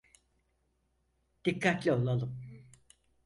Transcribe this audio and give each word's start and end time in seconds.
Dikkatli 1.45 1.91
olalım. 1.93 2.39